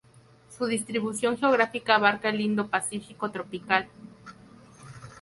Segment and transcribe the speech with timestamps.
[0.57, 3.87] Su distribución geográfica abarca el Indo-Pacífico tropical.